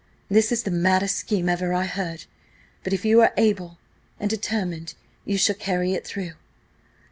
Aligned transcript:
This 0.29 0.51
is 0.51 0.63
the 0.63 0.71
maddest 0.71 1.15
scheme 1.15 1.47
ever 1.47 1.73
I 1.75 1.85
heard; 1.85 2.25
but 2.83 2.91
if 2.91 3.05
you 3.05 3.21
are 3.21 3.31
determined, 4.27 4.95
you 5.25 5.37
shall 5.37 5.55
carry 5.55 5.93
it 5.93 6.07
through. 6.07 6.31